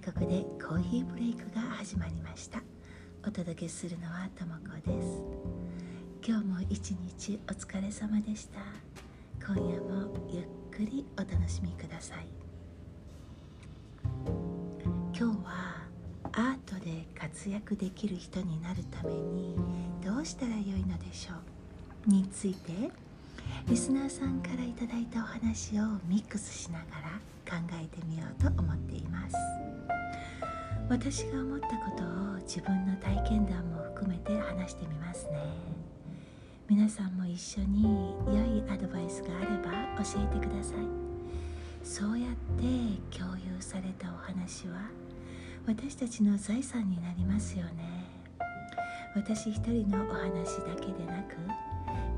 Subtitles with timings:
[0.00, 2.62] 国でコーヒーブレイクが始まりました。
[3.22, 5.22] お届けするのはともこです。
[6.26, 8.60] 今日も一日お疲れ様でした。
[9.46, 12.26] 今夜もゆっくりお楽しみください。
[14.26, 15.84] 今日は
[16.32, 19.54] アートで活躍できる人になるために
[20.02, 21.34] どうしたらよいのでしょ
[22.06, 22.10] う。
[22.10, 22.72] について
[23.68, 29.59] リスナーさんから頂いたお話をミックスしながら考えてみようと思っています。
[30.90, 35.38] 私が思ったことを自分の体験談も含めて話してみますね。
[36.68, 37.84] 皆さんも一緒に
[38.26, 39.70] 良いアドバイスがあれば
[40.02, 40.78] 教えてください。
[41.84, 44.90] そうやって共有されたお話は
[45.64, 48.06] 私たちの財産になりますよね。
[49.14, 51.36] 私一人のお話だけでなく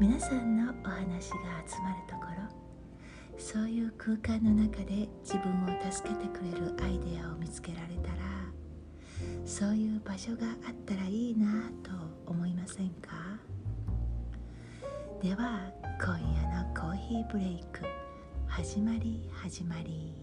[0.00, 1.36] 皆さんのお話が
[1.68, 8.31] 集まるところそういう空間の中で自分を助けてくれるアイデアを見つけられたら
[9.44, 11.90] そういう場所があったらいいなと
[12.26, 13.38] 思いませんか？
[15.22, 17.80] では今夜のコーヒーブレイク
[18.46, 20.14] 始まり始まり。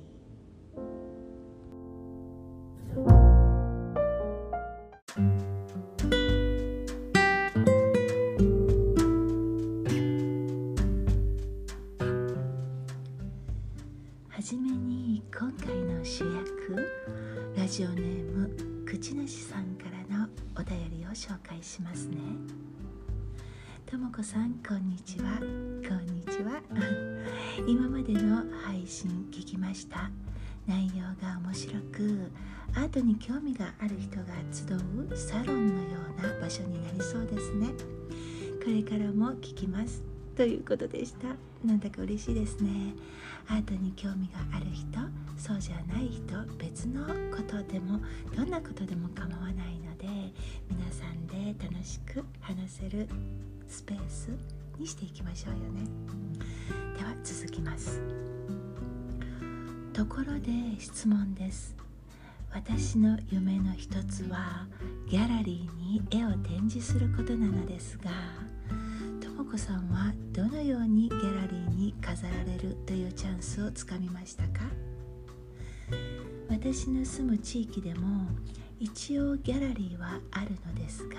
[14.40, 16.90] はじめに今回の主役
[17.58, 22.20] ラジオネーム口主さんからのお便りを紹介しますね。
[23.86, 25.40] ともこさんこんにちは。
[25.40, 26.62] こんにちは。
[27.68, 30.10] 今までの配信聞きました。
[30.66, 32.32] 内容が面白く
[32.76, 37.68] アートに興味がある人が集うサロンのような場所になりそうですね。
[38.64, 40.02] これからも聞きます。
[40.38, 41.49] ということでした。
[41.64, 42.94] なんだか嬉しいですね。
[43.48, 44.86] アートに興味がある人
[45.38, 48.00] そうじゃない人別のことでも
[48.36, 50.08] どんなことでも構わないので
[50.70, 53.08] 皆さんで楽しく話せる
[53.68, 54.30] スペース
[54.78, 55.82] にしていきましょうよね。
[56.98, 58.02] では続きます。
[59.94, 61.76] ところで質問です。
[62.54, 64.66] 私の夢の一つは
[65.08, 68.10] ギャラリーに絵を展示することなのですが
[69.46, 74.62] 子さんはどのようにギャラリーに飾られるというチャンスをつかみましたか？
[76.50, 78.28] 私の住む地域でも
[78.80, 81.16] 一応ギャラリーはあるのですが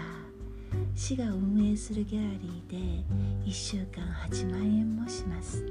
[0.95, 2.77] 市が運営するギャラリーで
[3.49, 5.65] 1週間8万円もします。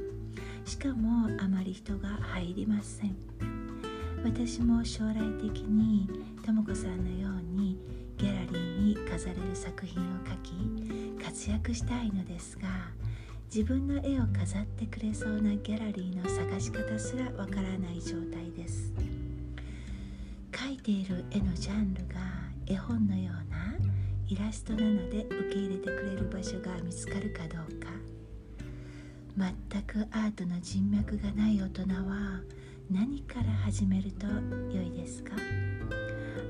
[0.66, 3.16] しかもあまり人が入りません。
[4.24, 6.10] 私も将来的に
[6.46, 7.78] とも子さんのように
[8.18, 10.52] ギャラリーに飾れる作品を描き
[11.24, 12.68] 活躍したいのですが
[13.54, 18.94] 自分の絵を飾ってくれそうなギャラリーの探し方すらわからない状態です。
[20.52, 22.16] 描いている絵のジャンルが
[22.68, 23.76] 絵本のような
[24.28, 27.90] イラストなので受け入れてくれる場所が見つかるかどうか。
[29.72, 32.42] 全くアートの人脈がない大人は
[32.92, 34.28] 何から始めると
[34.76, 35.34] 良いですか？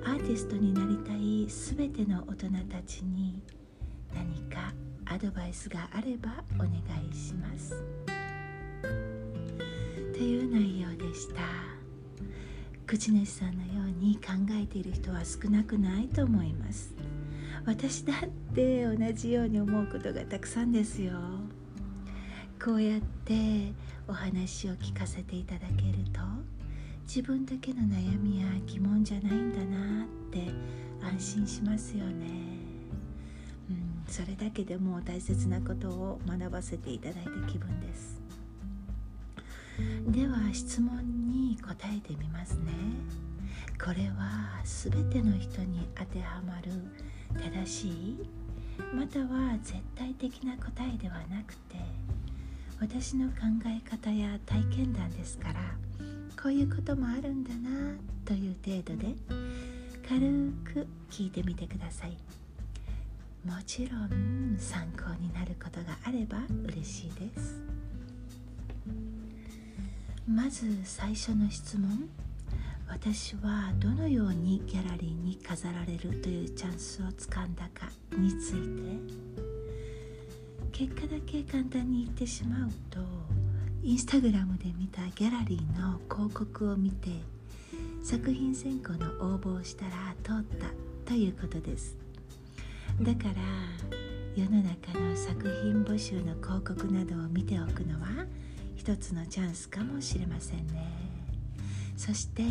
[0.06, 3.42] アーティストになりたい全ての大人たちに
[4.20, 4.74] 何か
[5.06, 6.72] アドバイスがあればお願
[7.10, 7.82] いします。
[10.14, 11.42] という内容でした。
[12.86, 16.94] 口主さんのように考えている人は少なくないと思います。
[17.66, 21.14] 私だって同じように思うことがたくさんですよ。
[22.64, 23.72] こうやって
[24.08, 26.20] お話を聞かせていただけると
[27.04, 30.52] 自分だけの悩みや疑問じゃないんだなって
[31.02, 32.59] 安心しますよね、
[34.10, 38.20] それだけでも大切なことを学ばせていただいた気分です。
[40.08, 42.74] では質問に答えてみますね。
[43.82, 46.72] これは全ての人に当てはまる
[47.42, 48.30] 正しい？
[48.94, 51.78] または絶対的な答えではなくて
[52.82, 53.36] 私の考
[53.68, 55.56] え方や体験談ですから
[56.42, 57.96] こういうこともあるんだな
[58.26, 59.16] という程度で
[60.08, 62.18] 軽く聞いてみてください。
[63.46, 67.62] もちろん参考になることがあれば嬉しいです。
[70.28, 72.10] まず最初の質問。
[72.88, 79.30] 私はどのようにギャラリーに飾られるというチャンスをつかんだかについて。
[80.80, 83.02] 結果だけ簡単に言ってしまうと
[83.84, 87.10] インスタグラムで見たギャラリーの広告を見て
[88.02, 89.92] 作品選考の応募をしたら
[90.24, 90.68] 通った
[91.06, 91.99] ということです。
[93.02, 93.36] だから
[94.36, 98.26] 世の中の作品募集の広告などを見ておくのは
[98.76, 100.86] 一つのチャンスかもしれませんね。
[101.96, 102.44] そして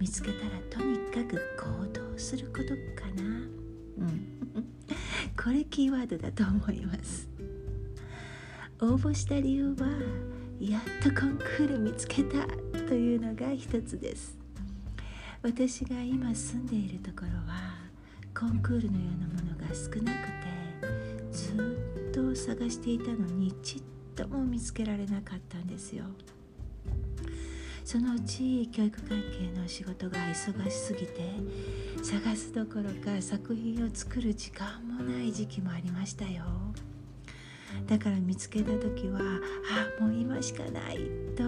[0.00, 2.68] 見つけたらとにかく行動すること
[3.00, 3.22] かな。
[3.22, 4.66] うん。
[5.40, 7.28] これキーワードだと思います。
[8.80, 9.86] 応募した理由は
[10.58, 12.46] やっとコンクール見つけた
[12.88, 14.36] というのが一つです。
[15.40, 17.87] 私が今住んでいるところは
[18.38, 21.54] コンクールのようなものが少なくてず
[22.08, 23.82] っと探していたのにちっ
[24.14, 26.04] とも見つけられなかったんですよ。
[27.84, 31.32] そのうち教育関係の仕事が忙しすぎて
[32.00, 36.44] 探すどころか作品を作る時間もない時期もありましたよ。
[37.88, 39.18] だから見つけた時は
[39.98, 41.42] あもう今しかないと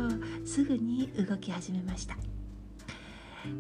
[0.44, 2.16] すぐに動き始めました。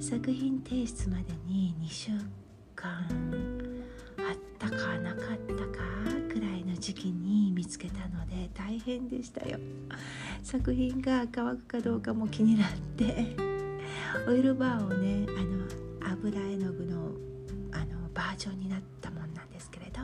[0.00, 2.10] 作品提出までに2週
[2.82, 3.06] 間
[4.28, 5.80] あったかなかったか
[6.32, 9.58] くらいの時期に見つけたので大変でしたよ。
[10.42, 13.50] 作品が乾くかどうかも気になって。
[14.26, 16.96] オイルバーをねあの油絵の具の
[17.72, 20.00] あのバージョンになったもんなんですけれど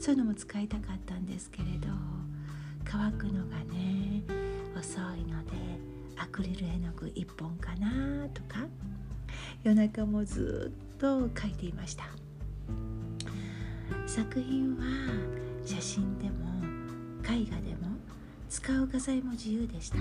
[0.00, 1.88] そういうのも使いたかったんですけれど
[2.84, 4.22] 乾くのがね
[4.78, 5.52] 遅いので
[6.16, 8.66] アクリル絵の具1本かなとか
[9.62, 12.04] 夜中もずっと描いていました。
[14.06, 14.84] 作品は
[15.64, 16.30] 写真でも
[17.24, 17.88] 絵画でも
[18.48, 19.98] 使う画材も自由でした。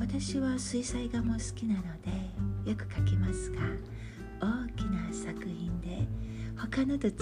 [0.00, 3.60] 私は水彩画も好きなのでよく描きますが
[4.40, 6.06] 大きな作品で
[6.56, 7.14] 他のと違う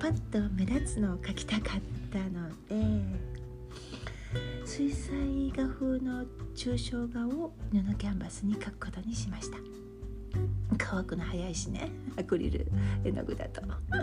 [0.00, 1.80] パッと目立つのを描きたかっ
[2.10, 3.12] たので
[4.64, 6.24] 水彩画風の
[6.54, 9.58] 抽象画を布キャンバスに描くことにしました。
[10.78, 11.90] 乾くの早いしね。
[12.18, 12.66] アクリル。
[13.04, 13.62] 絵の具だと。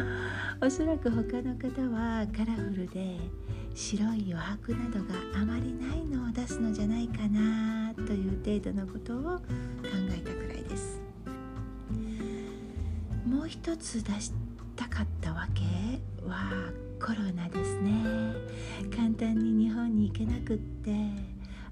[0.65, 3.17] おそらく他の方はカラフルで
[3.75, 9.41] 白い余白などがあまりないのを出すのじゃないかなという程度のことを考
[10.09, 11.01] えたくらいです。
[13.25, 14.33] もう一つ出し
[14.75, 15.63] たかったわけ
[16.27, 17.91] はコロナですね。
[18.95, 20.91] 簡単に日本に行けなくって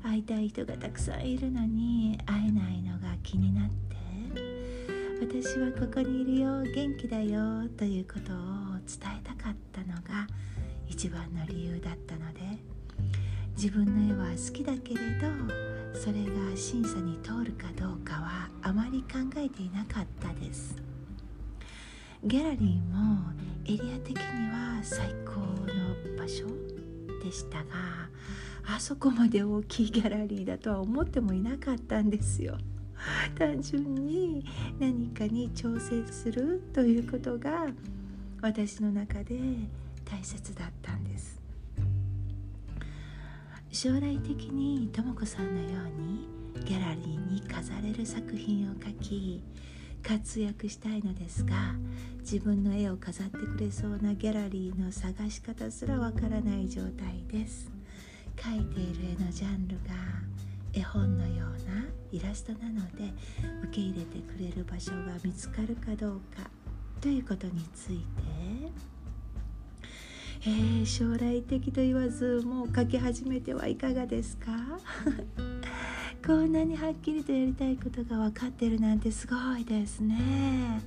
[0.03, 3.86] 会いたい人がたくさんいるのに会えないのが気になって
[5.19, 8.35] 私はここにいるよ元気だよということを
[8.85, 10.27] 伝えたかったのが
[10.87, 12.41] 一番の理由だったので
[13.55, 15.27] 自分の絵は好きだけれど
[15.99, 20.75] それが審査に通るかどうかはあまり考えていなかったです。
[22.23, 23.31] ギャラリーも
[23.65, 26.45] エリア的には最高の場所
[27.23, 27.65] でしたが
[28.67, 32.57] あそこまで大きいギャラリーだとは思ってもいなかったんですよ。
[33.37, 34.45] 単純に
[34.79, 37.67] 何かに挑戦するということが
[38.41, 39.39] 私の中で
[40.05, 41.41] 大切だったんです。
[43.71, 46.27] 将来的にとも子さんのように
[46.65, 49.43] ギャラリーに飾れる作品を描き
[50.01, 51.75] 活躍したいのですが
[52.19, 57.69] 自分の絵を飾ってくれそうなギャラリーの探し方すらわからない状態です。
[58.35, 59.93] 描いている絵のジャンルが
[60.73, 63.13] 絵本のようなイラストなので
[63.63, 66.49] 受け入れてくれる場所が見つかるかどうか。
[67.01, 68.03] ということについて、
[70.41, 74.51] えー、将来的と言わずもう書き始めてはいかがですか？
[76.25, 80.81] こんなにはっきりとやりたいことが分かってるなんてすごいですね。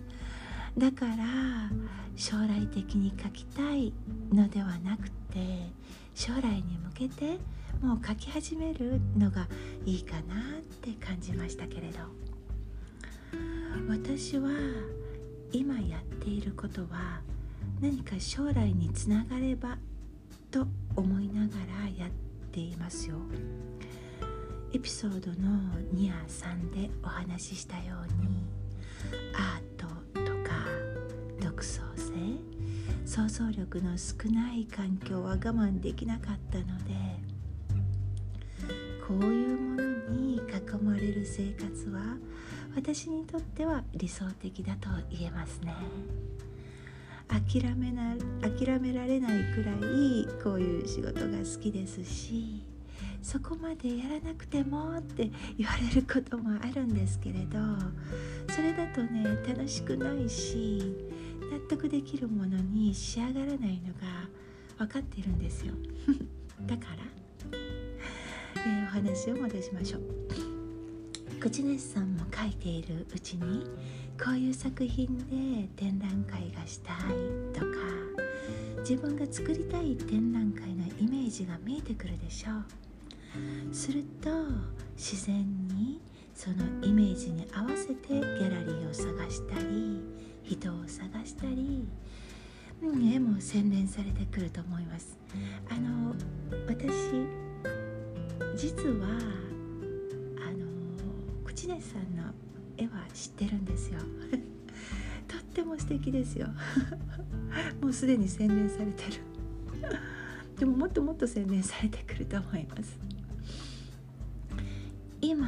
[0.76, 1.70] だから
[2.16, 3.92] 将来的に書きたい
[4.32, 5.70] のではなくて
[6.14, 7.38] 将来に向けて
[7.82, 9.48] もう書き始めるのが
[9.84, 11.98] いいかなって感じましたけれど。
[13.88, 14.50] 私は
[15.52, 17.20] 今やっていることは
[17.80, 19.78] 何か将来につながれば
[20.50, 22.10] と思いながらやっ
[22.52, 23.16] ていますよ。
[24.72, 25.58] エピソードの
[25.94, 28.44] 2や3でお話ししたように
[29.34, 29.86] アート
[30.20, 30.54] とか
[31.40, 32.12] 独創性
[33.04, 37.29] 想像力の少ない環境は我慢できなかったので
[39.10, 40.40] こういうものに囲
[40.84, 42.16] まれる生活は
[42.76, 45.74] 私にとっては理想的だと言えますね。
[47.26, 52.62] 諦めな諦められないくらいこういう仕事が好きですし
[53.22, 57.58] そこまでやらなくてもって言われることもあるんですけれど
[58.52, 60.96] それだとね楽しくないし
[61.52, 64.28] 納得できるものに仕上がらないのが
[64.78, 65.74] 分かってるんですよ。
[66.66, 67.19] だから
[68.66, 70.02] えー、お話を戻しましょう。
[71.40, 73.64] 口主さんも書いているうちに
[74.22, 76.96] こういう作品で展覧会がしたい
[77.54, 77.66] とか
[78.80, 83.74] 自分が作りたい展覧会のイメージが見えてくるでしょう。
[83.74, 84.30] すると
[84.96, 85.38] 自然
[85.68, 86.00] に
[86.34, 90.02] そのイメージに合わせてギャラリーを探したり
[90.42, 91.86] 人を探したり、
[92.82, 95.16] 絵も洗練されてくると思います。
[95.70, 96.14] あの
[96.66, 96.90] 私
[98.56, 99.06] 実は
[100.38, 100.66] あの
[101.44, 102.24] 口根さんの
[102.76, 103.98] 絵は知ってるんですよ。
[105.28, 106.48] とっても素敵ですよ。
[107.80, 109.20] もうすでに洗練されてる。
[110.58, 112.98] でももっともっと洗練されてくると思います。
[115.20, 115.46] 今、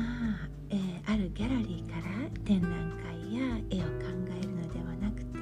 [0.70, 2.70] えー、あるギャラリーから展覧
[3.02, 3.92] 会や絵を考
[4.38, 5.38] えるのではなくて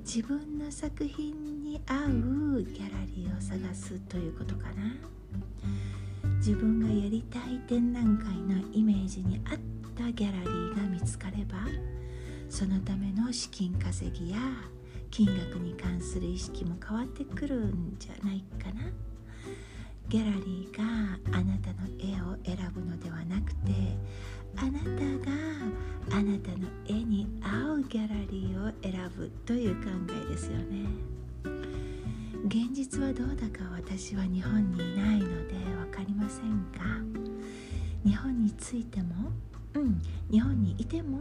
[0.00, 4.94] 自分の作品に合うギャラリーを探すということかな。
[6.46, 9.58] 自分がやりたい展覧会のイメージに合っ
[9.96, 11.56] たギャラリーが見つかれば
[12.50, 14.36] そのための資金稼ぎや
[15.10, 18.82] 金額に関する意識も変わってくるんじゃないかな。
[20.10, 23.96] ギャラリーがあなたの絵を選ぶのではなくて
[24.58, 24.90] あなた
[25.30, 29.88] があなたの絵に合うギャラリーを選ぶという考
[30.26, 31.23] えですよね。
[32.46, 36.78] 現実はどうだか私は日本にいないので分かりませんが
[38.04, 39.32] 日本についても
[39.72, 41.20] うん日本にいても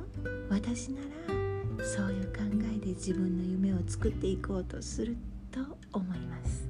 [0.50, 2.40] 私ならそういう考
[2.76, 5.16] えで自分の夢を作っていこうとする
[5.50, 5.62] と
[5.94, 6.68] 思います。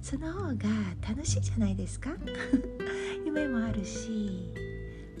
[0.00, 0.54] その方が
[1.06, 2.16] 楽しいじゃないですか。
[3.26, 4.50] 夢もあるし、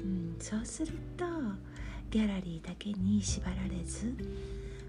[0.00, 1.24] うん、そうすると
[2.10, 4.14] ギャラリーだけに縛られず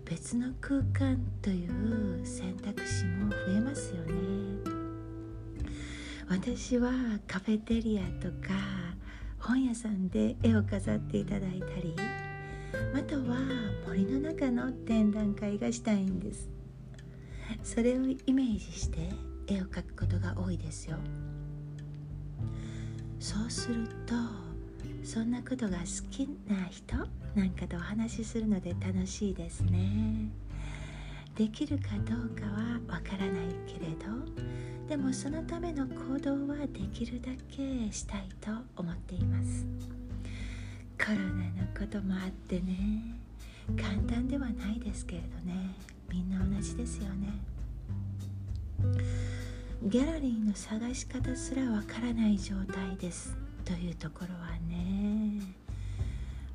[0.10, 4.12] 別の空間という選択肢も増えますよね。
[6.28, 6.92] 私は
[7.28, 8.56] カフェテリアとか
[9.38, 11.96] 本屋さんで絵を飾っていただいたり
[12.92, 13.38] または
[13.88, 16.50] 森の中の展覧会がしたいんです。
[17.63, 19.10] それをイメージして
[19.48, 20.98] 絵を描くことが多いですよ。
[23.20, 24.16] そうすると
[25.04, 26.96] そんなことが好きな人
[27.36, 30.30] なんかとお話しするので楽しいですね。
[31.36, 34.10] できるかどうかはわからないけれど
[34.90, 39.66] でもそのための行動はできるだけしたいと思っています。
[40.98, 43.20] コロナのこともあってね
[43.78, 45.76] 簡単ではないですけれどね。
[46.10, 47.40] みんな同じですよね。
[49.84, 53.38] ギャラリーの探し方すらわからない状態です。
[53.64, 55.19] というところはね。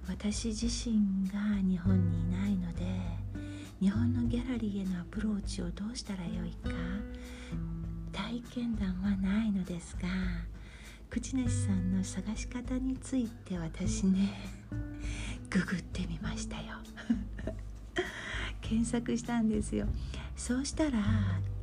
[0.08, 2.84] 私自身が日本にいないので
[3.80, 6.70] 日本のギャラリーへのアプローチをどうしたらよいか
[8.12, 10.08] 体験談はないのですが
[11.10, 14.30] 口なしさんの探し方について私ね
[15.50, 16.78] ググってみましたよ。
[18.60, 19.86] 検索したんですよ。
[20.36, 20.98] そうしたら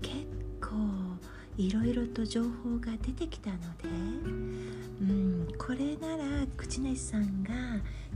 [0.01, 0.15] 結
[0.61, 1.00] 構
[1.61, 3.87] いろいろと情報が出てきたので、
[4.99, 7.51] うん、これなら口主さんが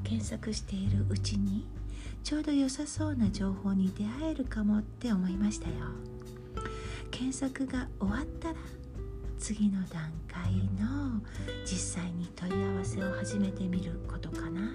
[0.04, 1.68] 検索しているうちに
[2.24, 5.75] ちょうど良さそうな情報に出会えるかもって思いましたよ。
[7.12, 8.56] 検索が終わったら
[9.38, 10.52] 次の段階
[10.84, 11.22] の
[11.66, 14.72] 実際に問い合わせを始めてみることかな。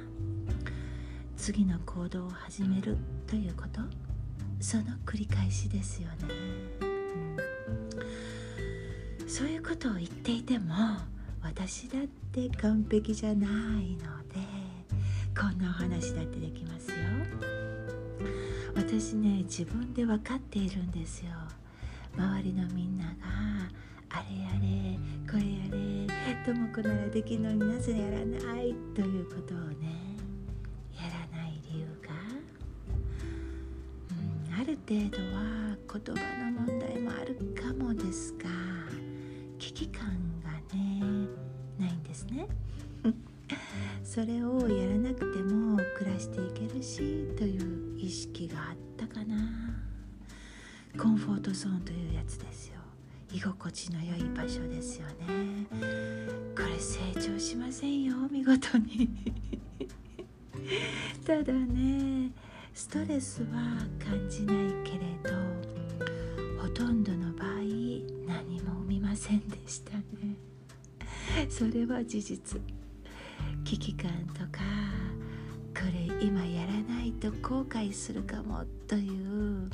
[1.36, 2.96] 次の行動を始める
[3.26, 3.80] ということ。
[4.60, 6.69] その繰り返しですよね。
[9.30, 10.74] そういうことを言っていても
[11.40, 14.40] 私だって完璧じゃないので
[15.40, 16.96] こんなお話だってできますよ。
[18.74, 21.30] 私ね自分で分かっているんですよ。
[22.18, 23.12] 周りのみんなが
[24.08, 24.98] あれやれ
[25.30, 30.16] これやれとも子ならできるのになぜやらないということをね
[30.92, 32.10] やらない理由が、
[34.10, 36.20] うん、ある程度は言葉
[36.50, 38.99] の問題もあるかもですが
[39.80, 40.08] 危機感
[40.44, 41.26] がね
[41.78, 42.46] ないんですね。
[44.04, 46.98] それをやらなくても暮らしていけるし
[47.38, 49.36] という意識があったかな。
[50.98, 52.74] コンフォートゾーンというやつですよ。
[53.32, 55.66] 居心地の良い場所ですよね。
[56.54, 59.08] これ成長しませんよ見事に。
[61.24, 62.30] ただね
[62.74, 67.19] ストレスは感じないけれどほとんどの
[71.60, 72.58] それは事実。
[73.64, 74.64] 危機感とか
[75.74, 79.68] これ今やらないと後悔するかもという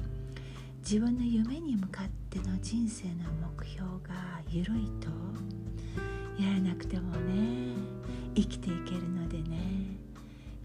[0.81, 4.15] 自分の夢に向かっての人生の目標が
[4.49, 5.07] 緩いと
[6.43, 7.73] やらなくてもね
[8.35, 9.57] 生きていけるのでね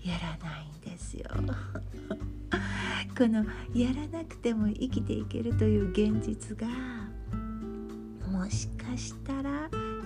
[0.03, 1.29] やらないんですよ。
[3.15, 6.67] このやらなくても生きていけるという現実が
[8.27, 9.60] もしかしたら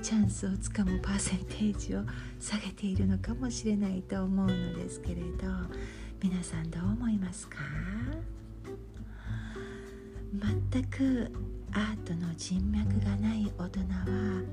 [0.06, 2.04] チャンスをつかむパーセンテージを
[2.40, 5.48] 下げているのかもしれないと思うのですけれど
[6.22, 7.58] 皆さんどう思いますか？
[10.72, 11.32] 全く
[11.72, 14.44] アートの人脈がない大人は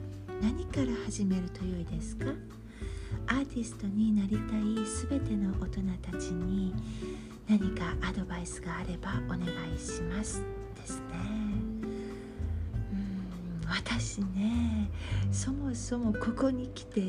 [0.40, 2.30] 何から始めると良いですか？
[3.26, 6.74] アーティストになりたい全ての大人たちに
[7.46, 10.42] 何かアドバイスがあればお願いします
[10.76, 11.51] ですね。
[13.72, 14.90] 私ね
[15.30, 17.02] そもそもここに来て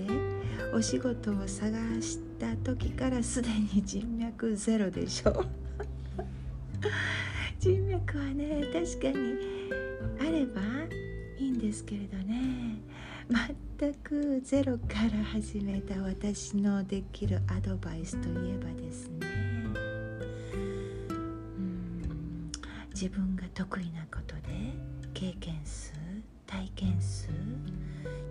[0.74, 5.46] お仕事を探した時からすでに人脈ゼロでしょ。
[7.60, 9.36] 人脈はね確かに
[10.20, 10.62] あれば
[11.38, 12.80] いいんですけれどね。
[13.80, 19.28] 全くゼロから始めた私のできるアドバイスといえばですね。
[22.94, 24.74] 自分が得意なことで
[25.14, 25.94] 経験数
[26.54, 27.30] 体験数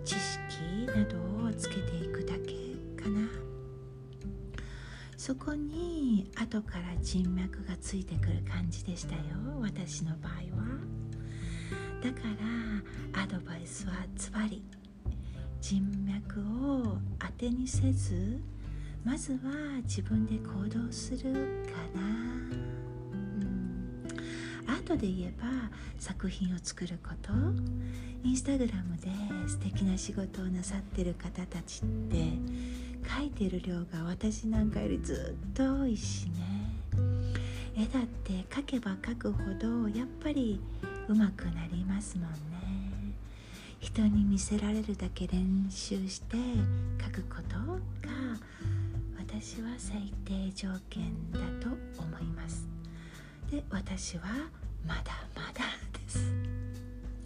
[0.05, 2.53] 知識などをつけていくだけ
[3.03, 3.27] かな。
[5.17, 9.21] そこに後から人脈がついてくる感じでしたよ
[9.61, 10.39] 私の場合は。
[12.01, 12.21] だか
[13.13, 14.63] らアドバイスはズバリ。
[15.59, 18.39] 人脈を当てにせず
[19.03, 22.72] まずは自分で行動するかな、
[24.67, 25.47] アートで言えば
[25.99, 27.31] 作品を作ること。
[28.23, 29.09] インスタグラムで
[29.47, 32.33] 素敵な仕事をなさってる方たちって
[33.17, 36.31] 書いてる量が私なんかよりずっと多いしね。
[37.75, 40.61] 絵だって描けば描くほどやっぱり
[41.09, 42.37] 上手くなりますもんね。
[43.79, 46.37] 人に見せられるだけ練習して
[47.03, 47.57] 書くこと
[48.07, 48.13] が
[49.17, 52.65] 私は最低条件だと思います。
[53.53, 54.23] で私は
[54.87, 55.61] まだまだ
[55.93, 56.33] です。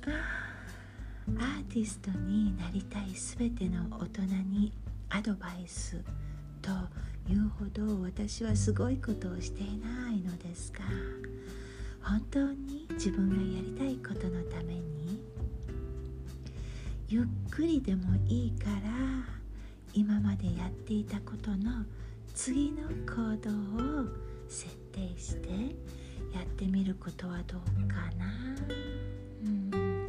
[0.06, 4.74] アーティストになりたい全ての大人に
[5.10, 6.04] アドバイス
[6.62, 6.72] と
[7.32, 10.80] いうほど私はすごいことをしていないのですが
[12.02, 15.22] 本当に自分がやりたいことのために
[17.08, 18.80] ゆっくりでもいいから
[19.94, 21.86] 今までやっていたことの
[22.34, 24.06] 次の行動を
[24.50, 25.76] 設定して
[26.34, 28.26] やってみることはどうかな、
[29.44, 30.08] うん、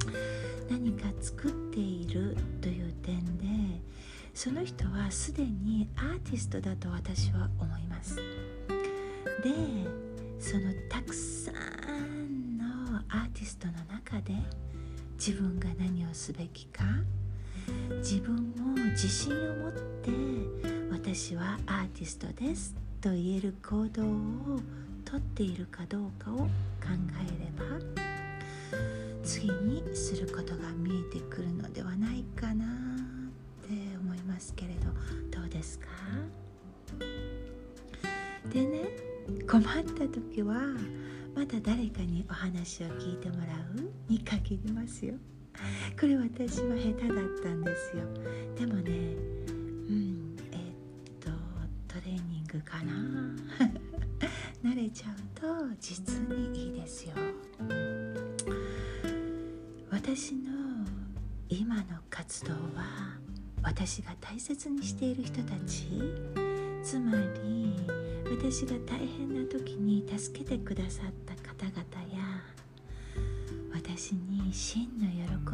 [0.70, 3.44] 何か作っているという点で
[4.34, 8.16] その人はすでにアーティストだと私は思います。
[8.16, 8.22] で
[10.38, 12.64] そのたくさんの
[13.08, 14.34] アーティストの中で
[15.16, 16.84] 自分が何をすべきか
[17.98, 20.10] 自分も自信を持って
[20.90, 24.60] 私はアーティストですと言える行動を
[25.10, 26.44] とっているかどうかを考
[26.86, 27.64] えれば
[29.24, 32.68] 次にすることが見えてくるのではないかなっ
[33.66, 34.88] て思いますけれど。
[35.30, 35.86] どうですか？
[38.52, 38.80] でね
[39.50, 40.60] 困った時は
[41.34, 43.42] また誰かにお話を聞いてもら
[43.76, 45.14] うに限りますよ。
[45.98, 48.04] これ私は下手だったんですよ。
[48.58, 50.72] でもねうんえー、っ
[51.20, 51.30] と
[51.86, 52.92] トレーニングかな。
[54.90, 55.46] ちゃうと
[55.80, 57.14] 実にいいですよ。
[59.90, 60.50] 私の
[61.48, 63.18] 今の活動は
[63.62, 65.88] 私が大切にしている人たち
[66.82, 67.74] つまり
[68.30, 71.80] 私が大変な時に助けてくださった方々
[72.14, 72.24] や
[73.74, 75.06] 私に真の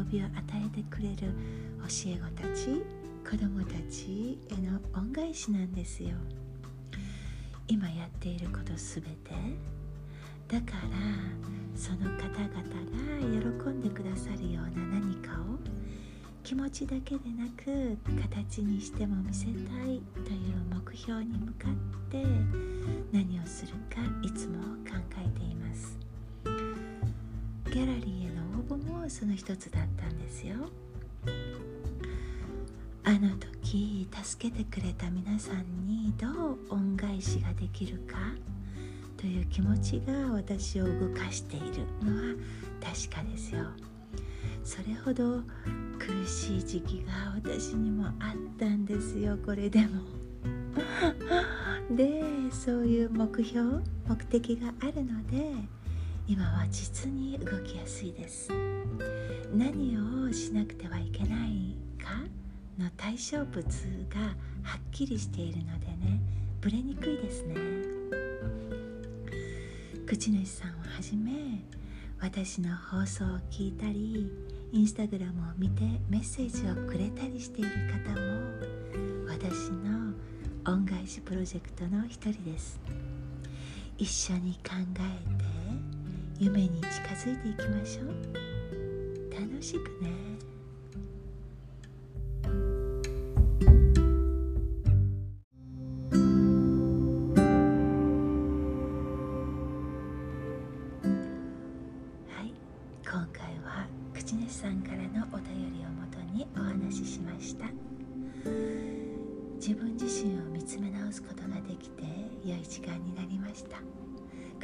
[0.02, 0.32] 喜びを与
[0.66, 1.32] えてくれる
[1.80, 2.82] 教え子たち
[3.28, 6.10] 子供たちへの恩返しなんですよ。
[7.74, 9.34] 今やっていることすべて。
[10.46, 10.90] だから
[11.74, 15.58] その方々が喜んでくださるような何かを
[16.44, 21.72] 気持ちだけでなく形にしても見せたいという目標に向かっ
[22.12, 22.22] て
[23.10, 25.98] 何をするかいつも考えています。
[26.44, 30.54] ギャラリーへの応募もその一つだったんですよ。
[33.06, 38.16] あの時助けてくれた皆さんにどう恩返しができるか
[39.18, 41.66] という気持ちが私を動かしている
[42.02, 42.34] のは
[42.80, 43.64] 確かですよ。
[44.64, 45.42] それほど
[45.98, 48.14] 苦しい時期が私にもあっ
[48.58, 49.36] たんですよ。
[49.44, 50.00] これでも。
[51.90, 55.52] でそういう目標目的があるので
[56.26, 58.50] 今は実に動きやすいです。
[59.54, 62.10] 何をしなくてはいけないか
[62.78, 63.64] の対象物
[64.08, 64.20] が
[64.62, 66.20] はっきりしているのでね
[66.60, 67.54] ブレにくいですね。
[70.06, 71.32] 口主さんをはじめ
[72.20, 74.30] 私の放送を聞いたり
[74.72, 80.14] インスタグラムを見てメッセージをくれたりしている方も私の
[80.66, 82.80] 恩返しプロジェクトの一人です。
[83.98, 85.44] 一緒に考えて
[86.38, 88.08] 夢に近づいていきましょう。
[89.32, 90.23] 楽しくね。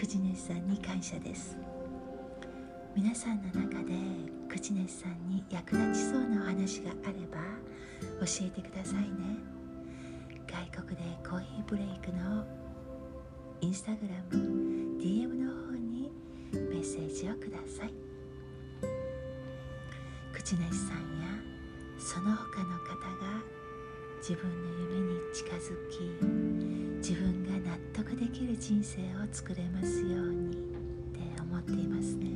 [0.01, 1.59] クジネスさんに感謝です。
[2.97, 3.93] 皆さんの中で
[4.49, 7.37] クジネスさんに役立ちそうなお話があれば
[8.25, 9.37] 教えてくださいね。
[10.73, 12.47] 外国でコーヒーブレイクの
[13.61, 16.11] インスタグラム DM の方に
[16.51, 17.93] メッセージをください。
[20.33, 21.29] 口主さんや
[21.99, 23.43] その他の方が
[24.21, 24.57] 自分の
[24.95, 26.01] 夢に近づき
[26.99, 32.27] 自分が納得できる人生を作れますようにって思っていますね。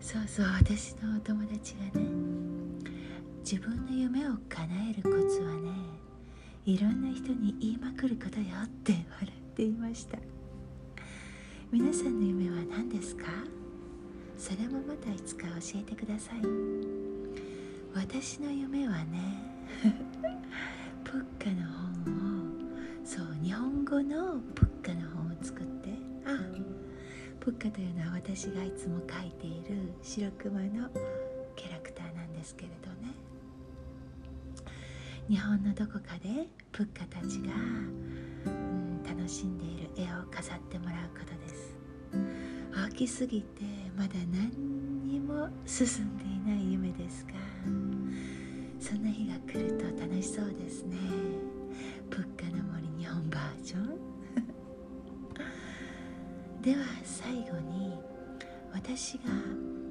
[0.00, 2.06] そうそう私のお友達がね
[3.40, 5.70] 自分の夢を叶えるコツはね
[6.64, 10.18] いろんな人に言いまくることよって笑っていました。
[11.72, 13.26] 皆さんの夢は何ですか？
[14.38, 17.09] それもまたいつか教えてください。
[17.94, 19.42] 私の夢はね
[21.04, 21.66] プッカの
[22.04, 25.90] 本をそう日本語のプッカの本を作って
[26.24, 26.38] あ
[27.40, 30.88] プッカというのは私がいつも描いている白熊の
[31.56, 33.14] キャラクターなんですけれどね。
[35.28, 37.54] 日本のどこかでプッカたちが、
[38.46, 41.74] うん、楽しんでいる絵を飾ってもらうことです。
[42.72, 43.62] 大きすぎて
[43.96, 47.32] まだ何にも進んでいない夢ですが
[48.78, 50.96] そんな日が来ると楽しそうですね。
[52.08, 53.98] プッカの森日本バージョン。
[56.62, 57.92] では最後に
[58.72, 59.24] 私が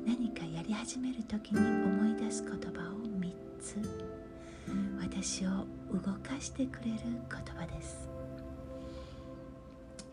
[0.06, 3.78] 何かやり始める時に思い出す言葉を3つ。
[5.00, 8.10] 私を動かしてくれる言葉です。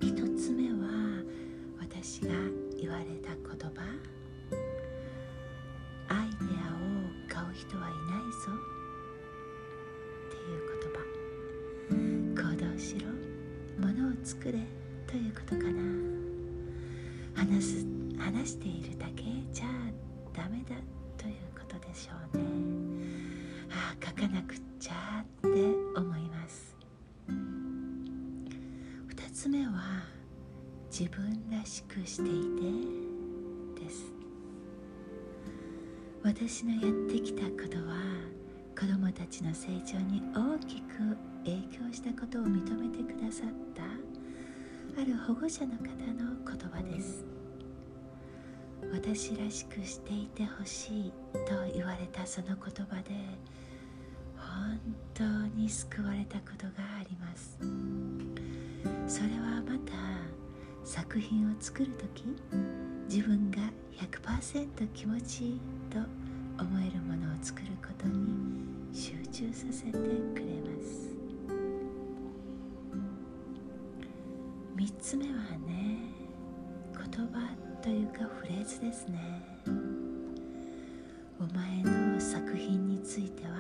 [0.01, 1.23] 1つ目は
[1.81, 2.35] 私が
[2.79, 4.16] 言われた言葉。
[7.57, 8.53] 人はいないぞ。
[10.29, 10.61] っていう
[11.89, 11.97] 言
[12.43, 12.51] 葉。
[12.51, 13.07] 行動しろ。
[13.81, 14.59] 物を作れ。
[15.07, 15.81] ということかな。
[17.35, 17.87] 話す
[18.19, 19.67] 話しているだけじゃ
[20.35, 20.77] ダメだ。
[21.17, 22.45] ということでしょうね。
[23.71, 25.49] ああ書かなくっちゃって
[25.97, 26.77] 思います。
[27.29, 30.05] 2つ目は
[30.91, 32.33] 自分らしくしてい
[33.01, 33.06] て。
[36.27, 37.95] 私のやってきたことは
[38.77, 43.85] 子どもたちの成長に大きく影響したことを認めてくださった
[45.01, 47.25] ある保護者の方の言葉です。
[48.93, 51.13] 私らしくしていてほしい
[51.47, 53.13] と言われたその言葉で
[54.37, 54.81] 本
[55.15, 55.23] 当
[55.57, 57.57] に救われたことがあります。
[59.07, 59.93] それはまた
[60.85, 62.25] 作品を作る時
[63.09, 63.59] 自分が
[63.97, 65.99] 100%気持ちと
[66.63, 68.27] 思えるものを作ることに
[68.93, 71.15] 集中させてくれます。
[74.77, 75.33] 3つ目は
[75.67, 75.99] ね
[76.93, 77.49] 言葉
[77.83, 79.19] というかフレーズですね。
[81.39, 83.51] お前の作品については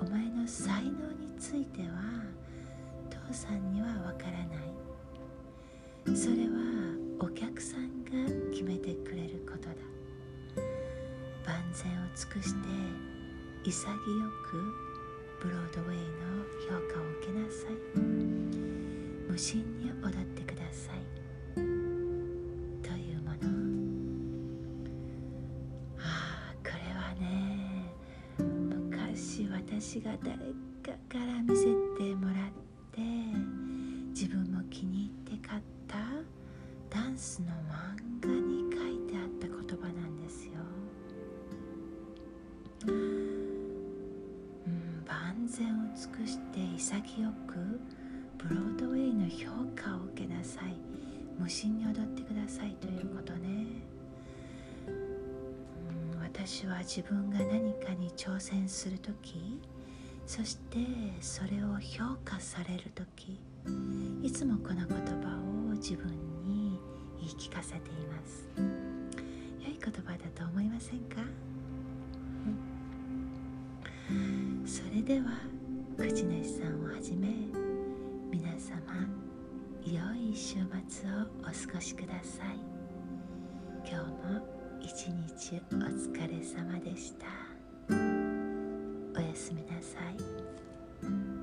[0.00, 1.88] お前の才能については
[3.28, 4.54] 父さんにはわからな
[6.12, 6.16] い。
[6.16, 6.58] それは
[7.20, 8.10] お客さんが
[8.50, 9.97] 決めてくれることだ。
[11.78, 12.58] 万全を尽くして
[13.62, 14.58] 潔く
[15.40, 16.02] ブロードウェイの
[16.68, 17.74] 評価を受けなさい。
[19.28, 21.07] 無心に踊ってください。
[51.48, 53.64] 無心に踊ってくださいということね、
[56.22, 59.58] 私は自分が何かに挑戦する時
[60.26, 60.76] そして
[61.22, 63.40] それを評価される時
[64.22, 65.38] いつもこの言葉
[65.70, 66.08] を自分
[66.44, 66.78] に
[67.18, 68.46] 言い聞かせています。
[69.64, 71.16] 良い言葉だと思いませんか、
[74.66, 75.28] それでは
[75.96, 77.28] 口主さんをはじめ
[80.38, 82.60] 週末をお過ごしください。
[83.84, 84.46] 今日も
[84.80, 87.26] 一日お疲れ様でした。
[87.90, 91.37] おやすみなさい。